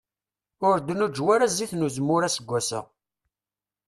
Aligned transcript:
Ur 0.67 0.77
d-nuǧew 0.79 1.27
ara 1.35 1.47
zzit 1.51 1.73
n 1.75 1.85
uzemmur 1.87 2.21
aseggas-a. 2.27 2.81